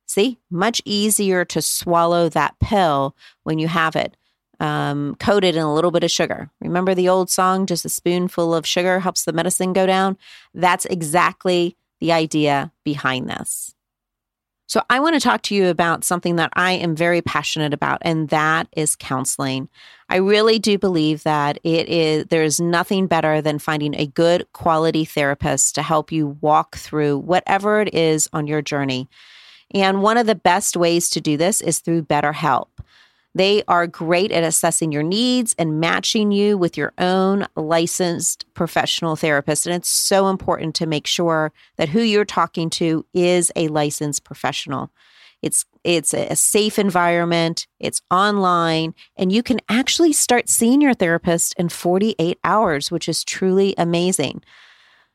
See, 0.07 0.39
much 0.49 0.81
easier 0.85 1.45
to 1.45 1.61
swallow 1.61 2.29
that 2.29 2.59
pill 2.59 3.15
when 3.43 3.59
you 3.59 3.67
have 3.67 3.95
it 3.95 4.17
um, 4.59 5.15
coated 5.19 5.55
in 5.55 5.61
a 5.61 5.73
little 5.73 5.91
bit 5.91 6.03
of 6.03 6.11
sugar. 6.11 6.49
Remember 6.59 6.93
the 6.93 7.09
old 7.09 7.29
song, 7.29 7.65
just 7.65 7.85
a 7.85 7.89
spoonful 7.89 8.53
of 8.53 8.65
sugar 8.65 8.99
helps 8.99 9.23
the 9.23 9.33
medicine 9.33 9.73
go 9.73 9.85
down? 9.85 10.17
That's 10.53 10.85
exactly 10.85 11.77
the 11.99 12.11
idea 12.11 12.71
behind 12.83 13.29
this. 13.29 13.75
So, 14.69 14.83
I 14.87 14.99
want 14.99 15.15
to 15.15 15.19
talk 15.19 15.41
to 15.43 15.55
you 15.55 15.69
about 15.69 16.03
something 16.03 16.35
that 16.35 16.51
I 16.53 16.73
am 16.73 16.95
very 16.95 17.23
passionate 17.23 17.73
about, 17.73 18.03
and 18.03 18.29
that 18.29 18.67
is 18.77 18.95
counseling. 18.95 19.67
I 20.09 20.17
really 20.17 20.59
do 20.59 20.77
believe 20.77 21.23
that 21.23 21.57
it 21.63 21.89
is 21.89 22.25
there's 22.25 22.61
nothing 22.61 23.07
better 23.07 23.41
than 23.41 23.57
finding 23.57 23.95
a 23.95 24.05
good 24.05 24.45
quality 24.53 25.05
therapist 25.05 25.73
to 25.73 25.81
help 25.81 26.11
you 26.11 26.37
walk 26.39 26.77
through 26.77 27.17
whatever 27.17 27.81
it 27.81 27.95
is 27.95 28.29
on 28.31 28.45
your 28.45 28.61
journey. 28.61 29.09
And 29.71 30.03
one 30.03 30.17
of 30.17 30.27
the 30.27 30.35
best 30.35 30.77
ways 30.77 31.09
to 31.11 31.21
do 31.21 31.35
this 31.35 31.61
is 31.61 31.79
through 31.79 32.03
BetterHelp. 32.03 32.67
They 33.35 33.63
are 33.67 33.87
great 33.87 34.31
at 34.31 34.43
assessing 34.43 34.91
your 34.91 35.03
needs 35.03 35.55
and 35.59 35.79
matching 35.79 36.31
you 36.31 36.57
with 36.57 36.77
your 36.77 36.93
own 36.97 37.45
licensed 37.55 38.45
professional 38.53 39.15
therapist. 39.15 39.67
And 39.67 39.75
it's 39.75 39.89
so 39.89 40.29
important 40.29 40.75
to 40.75 40.87
make 40.87 41.05
sure 41.05 41.51
that 41.77 41.89
who 41.89 42.01
you're 42.01 42.25
talking 42.25 42.69
to 42.71 43.05
is 43.13 43.51
a 43.55 43.67
licensed 43.67 44.23
professional. 44.23 44.91
It's 45.41 45.65
it's 45.85 46.13
a 46.13 46.35
safe 46.35 46.77
environment, 46.77 47.65
it's 47.79 48.01
online, 48.11 48.93
and 49.15 49.31
you 49.31 49.41
can 49.41 49.59
actually 49.69 50.11
start 50.11 50.49
seeing 50.49 50.81
your 50.81 50.93
therapist 50.93 51.53
in 51.57 51.69
48 51.69 52.37
hours, 52.43 52.91
which 52.91 53.07
is 53.07 53.23
truly 53.23 53.73
amazing. 53.77 54.43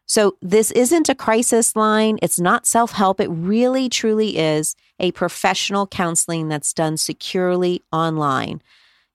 So, 0.06 0.36
this 0.42 0.70
isn't 0.72 1.08
a 1.08 1.14
crisis 1.14 1.74
line. 1.74 2.18
It's 2.20 2.38
not 2.38 2.66
self 2.66 2.92
help. 2.92 3.20
It 3.20 3.28
really, 3.28 3.88
truly 3.88 4.36
is 4.36 4.76
a 5.00 5.12
professional 5.12 5.86
counseling 5.86 6.48
that's 6.48 6.72
done 6.72 6.96
securely 6.96 7.82
online. 7.90 8.62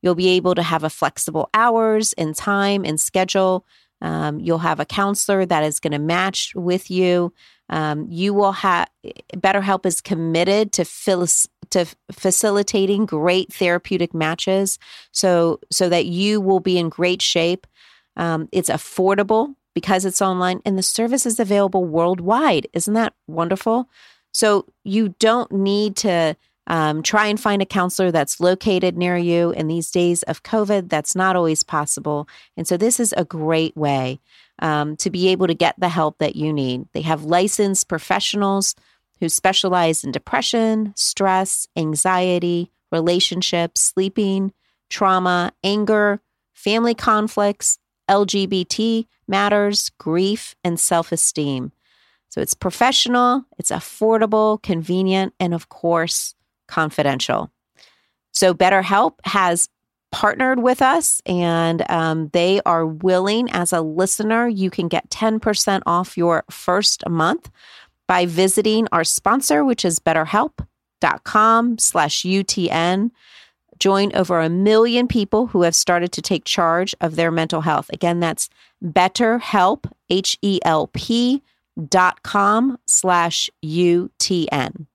You'll 0.02 0.16
be 0.16 0.30
able 0.30 0.56
to 0.56 0.64
have 0.64 0.84
a 0.84 0.90
flexible 0.90 1.50
hours 1.54 2.14
and 2.14 2.36
time 2.36 2.86
and 2.86 3.00
schedule. 3.00 3.66
Um, 4.02 4.40
you'll 4.40 4.60
have 4.60 4.80
a 4.80 4.86
counselor 4.86 5.46
that 5.46 5.64
is 5.64 5.80
going 5.80 5.92
to 5.92 6.00
match 6.00 6.54
with 6.56 6.90
you. 6.90 7.34
Um, 7.70 8.08
you 8.10 8.34
will 8.34 8.54
have 8.54 8.90
BetterHelp 9.36 9.86
is 9.86 10.02
committed 10.02 10.72
to 10.74 10.86
fill, 10.86 11.28
to 11.70 11.86
facilitating 12.12 13.06
great 13.06 13.54
therapeutic 13.54 14.14
matches, 14.14 14.80
so 15.12 15.60
so 15.72 15.88
that 15.90 16.08
you 16.08 16.42
will 16.42 16.62
be 16.62 16.80
in 16.80 16.90
great 16.90 17.22
shape. 17.22 17.68
Um, 18.16 18.50
it's 18.52 18.70
affordable 18.70 19.54
because 19.74 20.06
it's 20.06 20.22
online, 20.22 20.62
and 20.66 20.78
the 20.78 20.84
service 20.84 21.26
is 21.26 21.40
available 21.40 21.86
worldwide. 21.86 22.68
Isn't 22.74 22.94
that 22.96 23.14
wonderful? 23.28 23.90
So 24.32 24.66
you 24.84 25.16
don't 25.20 25.52
need 25.52 25.96
to 25.98 26.36
um, 26.68 27.02
try 27.02 27.28
and 27.28 27.40
find 27.40 27.62
a 27.62 27.66
counselor 27.66 28.12
that's 28.12 28.40
located 28.40 28.96
near 28.96 29.18
you. 29.18 29.52
In 29.52 29.68
these 29.68 29.90
days 29.90 30.24
of 30.24 30.44
COVID, 30.44 30.90
that's 30.90 31.16
not 31.16 31.36
always 31.36 31.64
possible. 31.64 32.28
And 32.56 32.68
so 32.68 32.78
this 32.78 33.00
is 33.00 33.14
a 33.18 33.26
great 33.26 33.76
way 33.76 34.20
um, 34.60 34.96
to 34.98 35.10
be 35.10 35.30
able 35.30 35.48
to 35.48 35.56
get 35.56 35.80
the 35.80 35.90
help 35.90 36.20
that 36.20 36.36
you 36.36 36.54
need. 36.54 36.88
They 36.94 37.02
have 37.02 37.24
licensed 37.24 37.88
professionals 37.88 38.76
who 39.20 39.30
specialize 39.30 40.04
in 40.04 40.12
depression, 40.12 40.94
stress, 40.96 41.68
anxiety, 41.76 42.72
relationships, 42.92 43.82
sleeping, 43.82 44.54
trauma, 44.90 45.52
anger, 45.64 46.22
family 46.54 46.94
conflicts, 46.94 47.80
LGBT 48.10 49.06
matters, 49.28 49.92
grief, 49.98 50.56
and 50.64 50.80
self 50.80 51.12
esteem. 51.12 51.72
So 52.30 52.42
it's 52.42 52.54
professional, 52.54 53.46
it's 53.58 53.72
affordable, 53.72 54.62
convenient, 54.62 55.34
and 55.40 55.54
of 55.54 55.70
course, 55.70 56.36
confidential. 56.68 57.52
So 58.32 58.54
BetterHelp 58.54 59.14
has 59.26 59.68
partnered 60.12 60.60
with 60.60 60.82
us 60.82 61.22
and 61.26 61.90
um, 61.90 62.30
they 62.34 62.62
are 62.66 62.86
willing, 62.86 63.50
as 63.52 63.74
a 63.74 63.82
listener, 63.82 64.48
you 64.48 64.70
can 64.70 64.88
get 64.88 65.10
10% 65.10 65.82
off 65.86 66.18
your 66.18 66.44
first 66.50 67.08
month 67.08 67.50
by 68.08 68.26
visiting 68.26 68.88
our 68.92 69.04
sponsor, 69.04 69.64
which 69.64 69.86
is 69.86 70.00
betterhelp.com 70.00 71.78
slash 71.78 72.24
UTN. 72.24 73.12
Join 73.80 74.14
over 74.16 74.40
a 74.40 74.50
million 74.50 75.08
people 75.08 75.48
who 75.48 75.62
have 75.62 75.76
started 75.76 76.12
to 76.14 76.22
take 76.22 76.44
charge 76.44 76.94
of 77.00 77.16
their 77.16 77.32
mental 77.32 77.62
health. 77.62 77.90
Again, 77.94 78.20
that's 78.20 78.50
betterhelp, 78.84 79.90
H-E-L-P 80.10 81.44
dot 81.88 82.24
com 82.24 82.78
slash 82.86 83.50
UTN. 83.64 84.86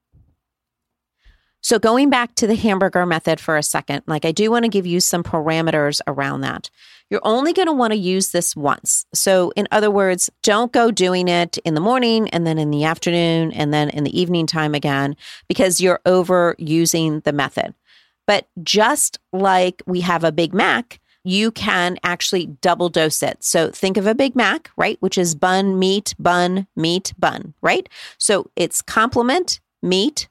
So, 1.62 1.78
going 1.78 2.10
back 2.10 2.34
to 2.34 2.46
the 2.46 2.56
hamburger 2.56 3.06
method 3.06 3.40
for 3.40 3.56
a 3.56 3.62
second, 3.62 4.02
like 4.06 4.26
I 4.26 4.32
do 4.32 4.50
want 4.50 4.64
to 4.64 4.68
give 4.68 4.84
you 4.86 5.00
some 5.00 5.22
parameters 5.22 6.02
around 6.06 6.42
that. 6.42 6.68
You're 7.08 7.22
only 7.22 7.54
going 7.54 7.68
to 7.68 7.72
want 7.72 7.94
to 7.94 7.98
use 7.98 8.32
this 8.32 8.54
once. 8.54 9.06
So, 9.14 9.50
in 9.56 9.66
other 9.70 9.90
words, 9.90 10.28
don't 10.42 10.72
go 10.72 10.90
doing 10.90 11.26
it 11.26 11.56
in 11.58 11.72
the 11.72 11.80
morning 11.80 12.28
and 12.30 12.46
then 12.46 12.58
in 12.58 12.70
the 12.70 12.84
afternoon 12.84 13.50
and 13.52 13.72
then 13.72 13.88
in 13.88 14.04
the 14.04 14.20
evening 14.20 14.46
time 14.46 14.74
again 14.74 15.16
because 15.48 15.80
you're 15.80 16.00
overusing 16.04 17.24
the 17.24 17.32
method. 17.32 17.74
But 18.26 18.48
just 18.62 19.18
like 19.32 19.82
we 19.86 20.00
have 20.00 20.24
a 20.24 20.32
Big 20.32 20.54
Mac, 20.54 21.00
you 21.24 21.50
can 21.50 21.96
actually 22.04 22.46
double 22.60 22.88
dose 22.88 23.22
it. 23.22 23.42
So 23.42 23.70
think 23.70 23.96
of 23.96 24.06
a 24.06 24.14
Big 24.14 24.36
Mac, 24.36 24.70
right? 24.76 24.98
Which 25.00 25.16
is 25.16 25.34
bun, 25.34 25.78
meat, 25.78 26.14
bun, 26.18 26.66
meat, 26.76 27.14
bun, 27.18 27.54
right? 27.62 27.88
So 28.18 28.50
it's 28.56 28.82
compliment, 28.82 29.60
meat, 29.82 30.28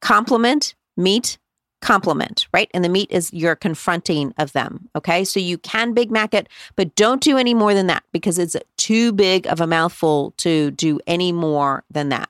compliment, 0.00 0.74
meat, 0.96 1.38
compliment, 1.80 2.48
right? 2.52 2.70
And 2.74 2.82
the 2.82 2.88
meat 2.88 3.10
is 3.10 3.32
your 3.32 3.54
confronting 3.54 4.34
of 4.38 4.52
them. 4.52 4.88
Okay. 4.96 5.22
So 5.24 5.38
you 5.38 5.58
can 5.58 5.92
Big 5.92 6.10
Mac 6.10 6.34
it, 6.34 6.48
but 6.76 6.94
don't 6.94 7.20
do 7.20 7.36
any 7.36 7.54
more 7.54 7.74
than 7.74 7.86
that 7.88 8.02
because 8.10 8.38
it's 8.38 8.56
too 8.76 9.12
big 9.12 9.46
of 9.46 9.60
a 9.60 9.66
mouthful 9.66 10.32
to 10.38 10.70
do 10.72 10.98
any 11.06 11.30
more 11.30 11.84
than 11.90 12.08
that. 12.08 12.28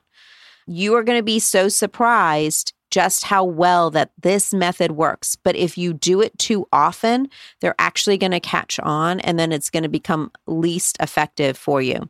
You 0.67 0.95
are 0.95 1.03
going 1.03 1.19
to 1.19 1.23
be 1.23 1.39
so 1.39 1.69
surprised 1.69 2.73
just 2.95 3.25
how 3.25 3.43
well 3.43 3.91
that 3.91 4.11
this 4.21 4.53
method 4.53 4.91
works. 4.91 5.35
But 5.35 5.57
if 5.57 5.77
you 5.77 5.91
do 5.91 6.21
it 6.21 6.39
too 6.39 6.65
often, 6.71 7.27
they're 7.59 7.75
actually 7.77 8.17
going 8.17 8.31
to 8.31 8.39
catch 8.39 8.79
on 8.79 9.19
and 9.19 9.37
then 9.37 9.51
it's 9.51 9.69
going 9.69 9.83
to 9.83 9.89
become 9.89 10.31
least 10.47 10.95
effective 11.01 11.57
for 11.57 11.81
you. 11.81 12.09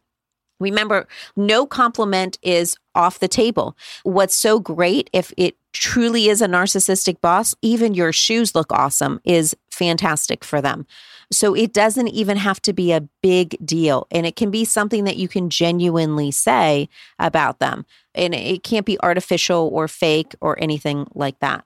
Remember, 0.60 1.08
no 1.36 1.66
compliment 1.66 2.38
is 2.44 2.78
off 2.94 3.18
the 3.18 3.28
table. 3.28 3.76
What's 4.04 4.36
so 4.36 4.60
great 4.60 5.10
if 5.12 5.34
it 5.38 5.58
truly 5.74 6.30
is 6.30 6.40
a 6.40 6.48
narcissistic 6.48 7.20
boss, 7.20 7.56
even 7.64 7.96
your 7.96 8.14
shoes 8.14 8.54
look 8.54 8.72
awesome 8.72 9.20
is 9.24 9.56
fantastic 9.72 10.44
for 10.44 10.62
them. 10.62 10.86
So 11.32 11.54
it 11.56 11.74
doesn't 11.74 12.10
even 12.10 12.38
have 12.38 12.62
to 12.64 12.74
be 12.74 12.92
a 12.92 13.08
big 13.22 13.58
deal. 13.66 14.08
And 14.12 14.26
it 14.26 14.36
can 14.36 14.52
be 14.52 14.66
something 14.66 15.04
that 15.06 15.18
you 15.18 15.28
can 15.28 15.50
genuinely 15.50 16.32
say 16.32 16.90
about 17.20 17.60
them. 17.60 17.86
And 18.14 18.34
it 18.34 18.64
can't 18.64 18.86
be 18.86 19.00
artificial 19.02 19.70
or 19.74 19.88
fake 19.88 20.36
or 20.42 20.62
anything 20.62 21.08
like 21.14 21.40
that. 21.40 21.66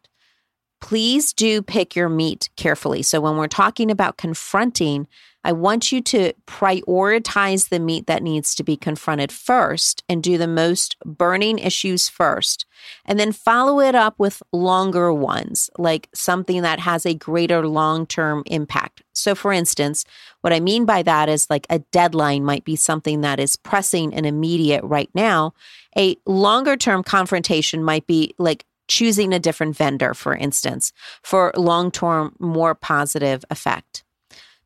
Please 0.82 1.34
do 1.34 1.62
pick 1.62 1.96
your 1.96 2.10
meat 2.10 2.50
carefully. 2.56 3.04
So 3.04 3.20
when 3.20 3.36
we're 3.36 3.48
talking 3.48 3.92
about 3.92 4.18
confronting, 4.18 5.08
I 5.44 5.54
want 5.54 5.92
you 5.92 6.02
to 6.02 6.34
prioritize 6.48 7.70
the 7.70 7.80
meat 7.80 8.08
that 8.08 8.22
needs 8.22 8.54
to 8.56 8.64
be 8.64 8.76
confronted 8.76 9.32
first 9.32 10.04
and 10.10 10.22
do 10.22 10.38
the 10.38 10.48
most 10.48 10.98
burning 11.06 11.60
issues 11.60 12.10
first. 12.10 12.66
And 13.06 13.20
then 13.20 13.32
follow 13.32 13.80
it 13.80 13.96
up 13.96 14.16
with 14.18 14.44
longer 14.52 15.14
ones, 15.14 15.70
like 15.78 16.10
something 16.14 16.62
that 16.62 16.80
has 16.82 17.06
a 17.06 17.14
greater 17.14 17.68
long 17.68 18.06
term 18.06 18.44
impact. 18.48 19.02
So, 19.14 19.34
for 19.34 19.54
instance, 19.54 20.04
what 20.42 20.54
I 20.54 20.60
mean 20.60 20.86
by 20.86 21.04
that 21.04 21.30
is 21.30 21.50
like 21.50 21.68
a 21.70 21.80
deadline 21.80 22.44
might 22.44 22.66
be 22.66 22.76
something 22.76 23.22
that 23.22 23.40
is 23.40 23.56
pressing 23.56 24.14
and 24.14 24.26
immediate 24.26 24.84
right 24.84 25.10
now. 25.14 25.54
A 25.98 26.18
longer 26.26 26.76
term 26.76 27.02
confrontation 27.02 27.84
might 27.84 28.08
be 28.08 28.34
like 28.38 28.66
choosing 28.90 29.34
a 29.34 29.40
different 29.40 29.78
vendor, 29.78 30.14
for 30.14 30.36
instance, 30.36 30.92
for 31.24 31.54
long 31.56 31.92
term, 31.92 32.36
more 32.40 32.76
positive 32.76 33.46
effect. 33.50 34.04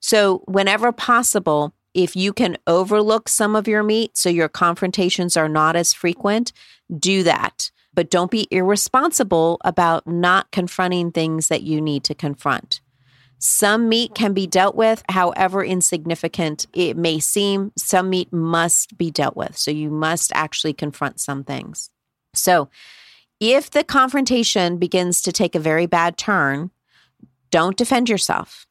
So, 0.03 0.43
whenever 0.48 0.91
possible, 0.91 1.74
if 1.93 2.13
you 2.13 2.33
can 2.33 2.57
overlook 2.67 3.29
some 3.29 3.55
of 3.55 3.69
your 3.69 3.83
meat 3.83 4.17
so 4.17 4.27
your 4.27 4.50
confrontations 4.50 5.38
are 5.38 5.48
not 5.48 5.77
as 5.77 5.93
frequent, 5.93 6.51
do 7.00 7.24
that. 7.24 7.72
But 7.93 8.10
don't 8.10 8.29
be 8.29 8.45
irresponsible 8.51 9.62
about 9.63 10.05
not 10.05 10.51
confronting 10.51 11.13
things 11.13 11.48
that 11.48 11.63
you 11.63 11.79
need 11.79 12.03
to 12.03 12.13
confront. 12.13 12.81
Some 13.39 13.88
meat 13.88 14.13
can 14.13 14.33
be 14.33 14.45
dealt 14.45 14.75
with, 14.75 15.01
however 15.07 15.63
insignificant 15.63 16.65
it 16.74 16.98
may 16.98 17.22
seem. 17.22 17.72
Some 17.77 18.10
meat 18.10 18.33
must 18.33 18.98
be 18.98 19.10
dealt 19.10 19.38
with. 19.38 19.57
So 19.57 19.72
you 19.72 19.89
must 19.89 20.33
actually 20.36 20.74
confront 20.74 21.22
some 21.22 21.45
things. 21.45 21.89
So 22.33 22.67
if 23.39 23.72
the 23.72 23.86
confrontation 23.86 24.79
begins 24.79 25.22
to 25.22 25.31
take 25.31 25.55
a 25.55 25.60
very 25.60 25.86
bad 25.86 26.17
turn, 26.17 26.72
don't 27.51 27.77
defend 27.77 28.10
yourself. 28.10 28.67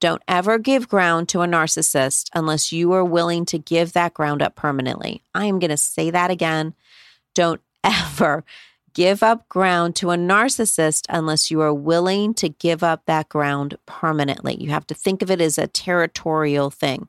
Don't 0.00 0.22
ever 0.28 0.58
give 0.58 0.88
ground 0.88 1.28
to 1.30 1.40
a 1.40 1.46
narcissist 1.46 2.28
unless 2.34 2.70
you 2.70 2.92
are 2.92 3.04
willing 3.04 3.46
to 3.46 3.58
give 3.58 3.94
that 3.94 4.12
ground 4.12 4.42
up 4.42 4.54
permanently. 4.54 5.22
I 5.34 5.46
am 5.46 5.58
going 5.58 5.70
to 5.70 5.76
say 5.76 6.10
that 6.10 6.30
again. 6.30 6.74
Don't 7.34 7.60
ever 7.84 8.44
give 8.92 9.22
up 9.22 9.48
ground 9.48 9.94
to 9.96 10.10
a 10.10 10.16
narcissist 10.16 11.04
unless 11.08 11.50
you 11.50 11.60
are 11.60 11.74
willing 11.74 12.34
to 12.34 12.48
give 12.48 12.82
up 12.82 13.02
that 13.06 13.28
ground 13.28 13.76
permanently. 13.86 14.56
You 14.60 14.70
have 14.70 14.86
to 14.86 14.94
think 14.94 15.22
of 15.22 15.30
it 15.30 15.40
as 15.40 15.58
a 15.58 15.66
territorial 15.66 16.70
thing. 16.70 17.08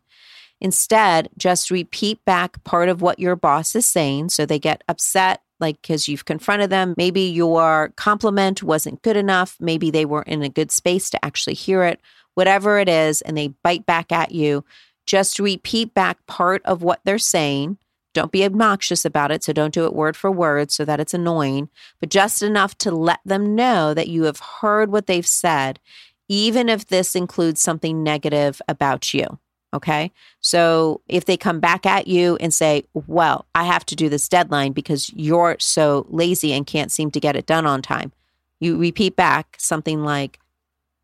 Instead, 0.60 1.29
just 1.38 1.72
repeat 1.72 2.24
back 2.25 2.62
part 2.63 2.89
of 2.89 3.01
what 3.01 3.20
your 3.20 3.36
boss 3.36 3.75
is 3.75 3.86
saying 3.86 4.29
so 4.29 4.46
they 4.46 4.60
get 4.60 4.84
upset 4.88 5.41
like 5.60 5.82
because 5.82 6.08
you've 6.08 6.25
confronted 6.25 6.70
them. 6.70 6.94
Maybe 6.98 7.22
your 7.22 7.94
compliment 7.96 8.63
wasn't 8.63 9.01
good 9.01 9.17
enough. 9.17 9.56
Maybe 9.60 9.89
they 9.89 10.06
weren't 10.06 10.27
in 10.27 10.44
a 10.44 10.50
good 10.50 10.72
space 10.72 11.10
to 11.12 11.25
actually 11.25 11.56
hear 11.56 11.84
it 11.84 12.01
whatever 12.38 12.77
it 12.77 12.88
is, 12.88 13.22
and 13.22 13.36
they 13.36 13.48
bite 13.63 13.88
back 13.88 14.12
at 14.12 14.32
you, 14.32 14.63
just 15.08 15.39
repeat 15.39 15.96
back 15.96 16.24
part 16.27 16.62
of 16.65 16.84
what 16.84 17.00
they're 17.03 17.17
saying. 17.17 17.79
Don't 18.13 18.32
be 18.32 18.46
obnoxious 18.46 19.06
about 19.06 19.32
it. 19.32 19.44
So 19.44 19.53
don't 19.53 19.74
do 19.74 19.86
it 19.86 19.96
word 19.96 20.15
for 20.15 20.29
word 20.29 20.70
so 20.70 20.86
that 20.86 21.00
it's 21.00 21.15
annoying, 21.15 21.67
but 22.00 22.10
just 22.10 22.44
enough 22.44 22.77
to 22.77 22.91
let 22.91 23.22
them 23.25 23.56
know 23.56 23.96
that 23.96 24.08
you 24.08 24.24
have 24.24 24.39
heard 24.39 24.91
what 24.91 25.08
they've 25.08 25.25
said, 25.25 25.79
even 26.27 26.70
if 26.70 26.86
this 26.86 27.15
includes 27.15 27.60
something 27.60 28.03
negative 28.03 28.62
about 28.67 29.15
you. 29.15 29.39
Okay. 29.74 30.12
So 30.39 31.01
if 31.08 31.25
they 31.25 31.38
come 31.38 31.60
back 31.60 31.88
at 31.88 32.06
you 32.06 32.38
and 32.39 32.53
say, 32.53 32.84
well, 32.94 33.48
I 33.56 33.63
have 33.63 33.86
to 33.88 33.96
do 33.96 34.10
this 34.10 34.29
deadline 34.29 34.74
because 34.74 35.12
you're 35.15 35.58
so 35.60 36.06
lazy 36.10 36.53
and 36.53 36.67
can't 36.67 36.91
seem 36.91 37.10
to 37.12 37.20
get 37.20 37.36
it 37.36 37.48
done 37.48 37.65
on 37.65 37.82
time, 37.82 38.12
you 38.60 38.77
repeat 38.77 39.15
back 39.15 39.56
something 39.58 40.03
like, 40.03 40.39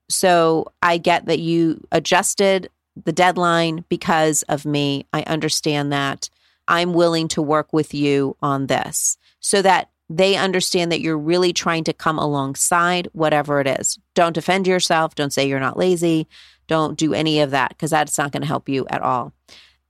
so 0.09 0.71
I 0.81 0.97
get 0.97 1.25
that 1.25 1.39
you 1.39 1.85
adjusted 1.91 2.69
the 3.05 3.11
deadline 3.11 3.85
because 3.89 4.43
of 4.43 4.65
me. 4.65 5.05
I 5.13 5.23
understand 5.23 5.91
that. 5.91 6.29
I'm 6.67 6.93
willing 6.93 7.27
to 7.29 7.41
work 7.41 7.73
with 7.73 7.93
you 7.93 8.37
on 8.41 8.67
this 8.67 9.17
so 9.39 9.61
that 9.61 9.89
they 10.09 10.35
understand 10.35 10.91
that 10.91 11.01
you're 11.01 11.17
really 11.17 11.53
trying 11.53 11.83
to 11.85 11.93
come 11.93 12.19
alongside 12.19 13.07
whatever 13.13 13.59
it 13.59 13.67
is. 13.67 13.97
Don't 14.13 14.33
defend 14.33 14.67
yourself. 14.67 15.15
Don't 15.15 15.33
say 15.33 15.47
you're 15.47 15.59
not 15.59 15.77
lazy. 15.77 16.27
Don't 16.67 16.97
do 16.97 17.13
any 17.13 17.39
of 17.39 17.51
that 17.51 17.69
because 17.69 17.91
that's 17.91 18.17
not 18.17 18.31
going 18.31 18.41
to 18.41 18.47
help 18.47 18.69
you 18.69 18.85
at 18.89 19.01
all. 19.01 19.33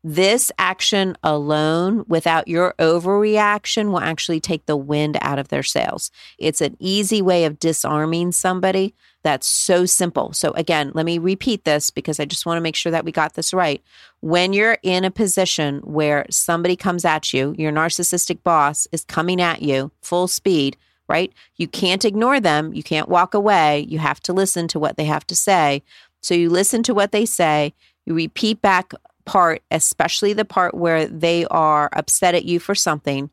This 0.06 0.52
action 0.60 1.16
alone, 1.24 2.04
without 2.10 2.50
your 2.50 2.74
overreaction, 2.78 3.90
will 3.90 4.02
actually 4.02 4.42
take 4.42 4.66
the 4.66 4.76
wind 4.76 5.18
out 5.22 5.40
of 5.40 5.48
their 5.48 5.64
sails. 5.64 6.12
It's 6.38 6.60
an 6.60 6.76
easy 6.78 7.22
way 7.22 7.46
of 7.46 7.58
disarming 7.58 8.34
somebody 8.34 8.94
that's 9.24 9.48
so 9.48 9.86
simple. 9.86 10.34
So, 10.34 10.52
again, 10.52 10.92
let 10.94 11.06
me 11.06 11.20
repeat 11.20 11.64
this 11.64 11.90
because 11.90 12.20
I 12.20 12.26
just 12.26 12.46
want 12.46 12.58
to 12.58 12.62
make 12.62 12.76
sure 12.76 12.92
that 12.92 13.06
we 13.06 13.14
got 13.14 13.36
this 13.36 13.54
right. 13.54 13.82
When 14.20 14.52
you're 14.52 14.78
in 14.84 15.06
a 15.06 15.12
position 15.12 15.80
where 15.86 16.26
somebody 16.30 16.76
comes 16.76 17.06
at 17.06 17.32
you, 17.34 17.56
your 17.58 17.72
narcissistic 17.72 18.44
boss 18.44 18.86
is 18.92 19.06
coming 19.06 19.42
at 19.42 19.62
you 19.62 19.90
full 20.02 20.28
speed, 20.28 20.76
right? 21.08 21.32
You 21.56 21.70
can't 21.70 22.04
ignore 22.04 22.42
them. 22.42 22.74
You 22.74 22.84
can't 22.84 23.08
walk 23.08 23.34
away. 23.34 23.86
You 23.88 24.00
have 24.00 24.20
to 24.24 24.34
listen 24.34 24.68
to 24.70 24.80
what 24.80 24.98
they 24.98 25.06
have 25.06 25.26
to 25.28 25.36
say. 25.36 25.82
So, 26.22 26.34
you 26.34 26.50
listen 26.50 26.84
to 26.84 26.94
what 26.94 27.14
they 27.14 27.26
say, 27.26 27.74
you 28.06 28.14
repeat 28.14 28.62
back 28.62 28.92
part, 29.26 29.62
especially 29.72 30.34
the 30.34 30.46
part 30.46 30.74
where 30.74 31.06
they 31.08 31.46
are 31.46 31.90
upset 31.94 32.36
at 32.36 32.46
you 32.46 32.60
for 32.60 32.76
something, 32.76 33.30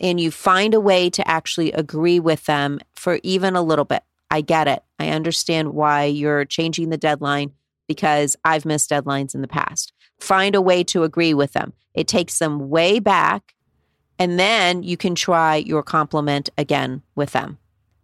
and 0.00 0.20
you 0.20 0.30
find 0.30 0.74
a 0.74 0.80
way 0.80 1.10
to 1.10 1.26
actually 1.28 1.72
agree 1.72 2.20
with 2.20 2.44
them 2.46 2.80
for 2.94 3.20
even 3.22 3.56
a 3.56 3.62
little 3.62 3.84
bit. 3.84 4.02
I 4.30 4.40
get 4.40 4.66
it. 4.66 4.82
I 4.98 5.10
understand 5.10 5.74
why 5.74 6.04
you're 6.04 6.44
changing 6.44 6.90
the 6.90 6.96
deadline 6.96 7.52
because 7.86 8.36
I've 8.44 8.64
missed 8.64 8.90
deadlines 8.90 9.34
in 9.34 9.42
the 9.42 9.48
past. 9.48 9.92
Find 10.18 10.54
a 10.54 10.60
way 10.60 10.82
to 10.84 11.02
agree 11.04 11.34
with 11.34 11.52
them. 11.52 11.72
It 11.94 12.08
takes 12.08 12.38
them 12.38 12.68
way 12.68 12.98
back, 12.98 13.54
and 14.18 14.38
then 14.38 14.82
you 14.82 14.96
can 14.96 15.14
try 15.14 15.56
your 15.56 15.82
compliment 15.82 16.50
again 16.56 17.02
with 17.14 17.32
them. 17.32 17.58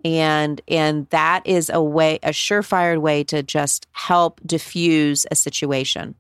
And 0.04 0.60
and 0.68 1.06
that 1.10 1.46
is 1.46 1.70
a 1.72 1.82
way, 1.82 2.18
a 2.22 2.30
surefire 2.30 2.98
way 2.98 3.24
to 3.24 3.42
just 3.42 3.86
help 3.92 4.40
diffuse 4.46 5.26
a 5.30 5.34
situation. 5.34 6.14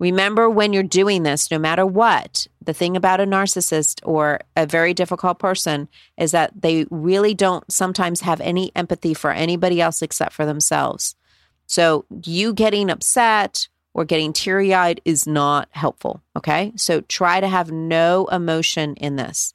Remember 0.00 0.48
when 0.48 0.72
you're 0.72 0.82
doing 0.82 1.24
this, 1.24 1.50
no 1.50 1.58
matter 1.58 1.84
what, 1.84 2.46
the 2.64 2.72
thing 2.72 2.96
about 2.96 3.20
a 3.20 3.26
narcissist 3.26 4.00
or 4.02 4.40
a 4.56 4.66
very 4.66 4.94
difficult 4.94 5.38
person 5.38 5.88
is 6.16 6.30
that 6.30 6.62
they 6.62 6.86
really 6.90 7.34
don't 7.34 7.70
sometimes 7.70 8.22
have 8.22 8.40
any 8.40 8.72
empathy 8.74 9.12
for 9.12 9.30
anybody 9.30 9.78
else 9.78 10.00
except 10.00 10.32
for 10.32 10.46
themselves. 10.46 11.16
So 11.66 12.06
you 12.24 12.54
getting 12.54 12.90
upset 12.90 13.68
or 13.92 14.06
getting 14.06 14.32
teary 14.32 14.72
eyed 14.72 15.02
is 15.04 15.26
not 15.26 15.68
helpful. 15.72 16.22
Okay. 16.34 16.72
So 16.76 17.02
try 17.02 17.40
to 17.40 17.48
have 17.48 17.70
no 17.70 18.26
emotion 18.32 18.94
in 18.94 19.16
this. 19.16 19.52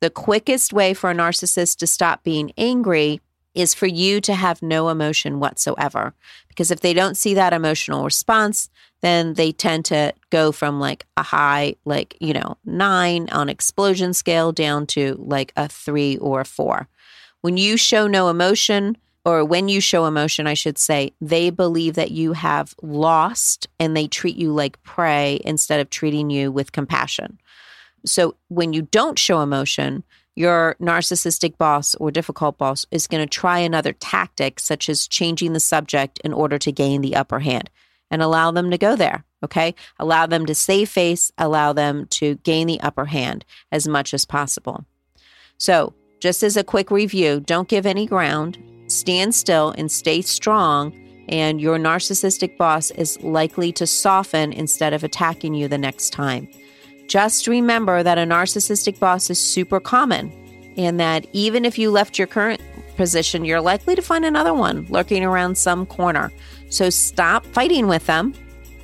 The 0.00 0.10
quickest 0.10 0.74
way 0.74 0.92
for 0.92 1.10
a 1.10 1.14
narcissist 1.14 1.78
to 1.78 1.86
stop 1.86 2.22
being 2.22 2.52
angry 2.58 3.22
is 3.54 3.72
for 3.72 3.86
you 3.86 4.20
to 4.20 4.34
have 4.34 4.60
no 4.60 4.90
emotion 4.90 5.40
whatsoever. 5.40 6.12
Because 6.48 6.70
if 6.70 6.80
they 6.80 6.92
don't 6.92 7.16
see 7.16 7.32
that 7.34 7.54
emotional 7.54 8.04
response, 8.04 8.68
then 9.02 9.34
they 9.34 9.52
tend 9.52 9.84
to 9.86 10.14
go 10.30 10.52
from 10.52 10.80
like 10.80 11.06
a 11.16 11.22
high, 11.22 11.76
like, 11.84 12.16
you 12.20 12.32
know, 12.32 12.56
nine 12.64 13.28
on 13.30 13.48
explosion 13.48 14.12
scale 14.12 14.52
down 14.52 14.86
to 14.86 15.14
like 15.18 15.52
a 15.56 15.68
three 15.68 16.16
or 16.18 16.40
a 16.40 16.44
four. 16.44 16.88
When 17.42 17.56
you 17.56 17.76
show 17.76 18.06
no 18.06 18.28
emotion, 18.28 18.96
or 19.24 19.44
when 19.44 19.68
you 19.68 19.80
show 19.80 20.06
emotion, 20.06 20.46
I 20.46 20.54
should 20.54 20.78
say, 20.78 21.12
they 21.20 21.50
believe 21.50 21.94
that 21.94 22.12
you 22.12 22.32
have 22.32 22.74
lost 22.80 23.66
and 23.80 23.96
they 23.96 24.06
treat 24.06 24.36
you 24.36 24.52
like 24.52 24.82
prey 24.84 25.40
instead 25.44 25.80
of 25.80 25.90
treating 25.90 26.30
you 26.30 26.52
with 26.52 26.72
compassion. 26.72 27.38
So 28.04 28.36
when 28.48 28.72
you 28.72 28.82
don't 28.82 29.18
show 29.18 29.40
emotion, 29.40 30.04
your 30.36 30.76
narcissistic 30.80 31.58
boss 31.58 31.96
or 31.96 32.12
difficult 32.12 32.56
boss 32.56 32.86
is 32.92 33.08
going 33.08 33.22
to 33.22 33.28
try 33.28 33.58
another 33.58 33.92
tactic, 33.92 34.60
such 34.60 34.88
as 34.88 35.08
changing 35.08 35.54
the 35.54 35.60
subject 35.60 36.20
in 36.24 36.32
order 36.32 36.56
to 36.58 36.70
gain 36.70 37.00
the 37.00 37.16
upper 37.16 37.40
hand 37.40 37.68
and 38.10 38.22
allow 38.22 38.50
them 38.50 38.70
to 38.70 38.78
go 38.78 38.96
there. 38.96 39.24
Okay. 39.42 39.74
Allow 39.98 40.26
them 40.26 40.46
to 40.46 40.54
save 40.54 40.88
face, 40.88 41.30
allow 41.38 41.72
them 41.72 42.06
to 42.10 42.36
gain 42.36 42.66
the 42.66 42.80
upper 42.80 43.04
hand 43.04 43.44
as 43.70 43.86
much 43.86 44.14
as 44.14 44.24
possible. 44.24 44.84
So, 45.58 45.94
just 46.20 46.42
as 46.42 46.56
a 46.56 46.64
quick 46.64 46.90
review, 46.90 47.40
don't 47.40 47.68
give 47.68 47.86
any 47.86 48.06
ground, 48.06 48.58
stand 48.88 49.34
still 49.34 49.74
and 49.76 49.92
stay 49.92 50.22
strong, 50.22 50.94
and 51.28 51.60
your 51.60 51.78
narcissistic 51.78 52.56
boss 52.56 52.90
is 52.92 53.20
likely 53.22 53.72
to 53.72 53.86
soften 53.86 54.52
instead 54.52 54.92
of 54.94 55.04
attacking 55.04 55.54
you 55.54 55.68
the 55.68 55.78
next 55.78 56.10
time. 56.10 56.48
Just 57.06 57.46
remember 57.46 58.02
that 58.02 58.18
a 58.18 58.22
narcissistic 58.22 58.98
boss 58.98 59.30
is 59.30 59.40
super 59.40 59.80
common 59.80 60.32
and 60.76 60.98
that 61.00 61.26
even 61.32 61.64
if 61.64 61.78
you 61.78 61.90
left 61.90 62.18
your 62.18 62.26
current 62.26 62.60
position, 62.96 63.44
you're 63.44 63.60
likely 63.60 63.94
to 63.94 64.02
find 64.02 64.24
another 64.24 64.54
one 64.54 64.86
lurking 64.88 65.24
around 65.24 65.56
some 65.56 65.86
corner. 65.86 66.32
So 66.68 66.90
stop 66.90 67.46
fighting 67.46 67.86
with 67.86 68.06
them 68.06 68.34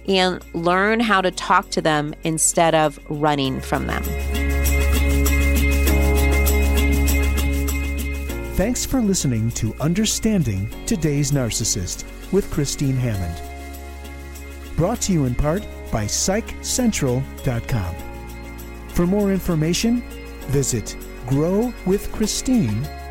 and 0.08 0.42
learn 0.54 1.00
how 1.00 1.20
to 1.20 1.30
talk 1.30 1.70
to 1.70 1.80
them 1.80 2.14
instead 2.24 2.74
of 2.74 2.98
running 3.08 3.60
from 3.60 3.86
them. 3.86 4.02
Thanks 8.54 8.84
for 8.84 9.00
listening 9.00 9.50
to 9.52 9.74
Understanding 9.80 10.68
Today's 10.86 11.32
Narcissist 11.32 12.04
with 12.32 12.50
Christine 12.50 12.96
Hammond. 12.96 13.40
Brought 14.76 15.00
to 15.02 15.12
you 15.12 15.24
in 15.24 15.34
part 15.34 15.66
by 15.90 16.04
PsychCentral.com. 16.04 17.94
For 18.88 19.06
more 19.06 19.32
information, 19.32 20.02
visit 20.48 20.96
growwithchristine.com. 21.26 23.01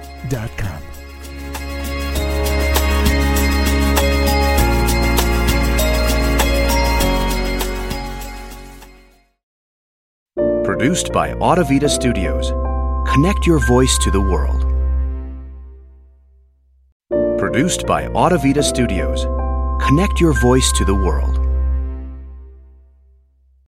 Produced 10.82 11.13
by 11.13 11.30
Audavita 11.34 11.88
Studios. 11.88 12.54
Connect 13.08 13.46
your 13.46 13.60
voice 13.67 14.00
to 14.00 14.10
the 14.10 14.20
world. 14.20 14.62
Produced 17.38 17.86
by 17.86 18.08
Audavita 18.08 18.63
Studios. 18.63 19.26
Connect 19.86 20.20
your 20.20 20.34
voice 20.41 20.72
to 20.72 20.84
the 20.84 20.96
world. 20.96 21.40